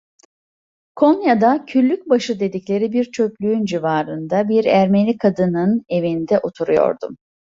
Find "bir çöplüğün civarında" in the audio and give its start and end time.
2.93-4.49